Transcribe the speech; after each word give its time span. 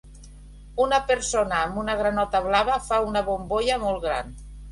Una 0.85 0.99
persona 1.11 1.59
amb 1.65 1.77
una 1.83 1.97
granota 2.01 2.41
blava 2.47 2.79
fa 2.87 2.99
una 3.13 3.23
bombolla 3.29 3.79
molt 3.87 4.03
gran. 4.09 4.35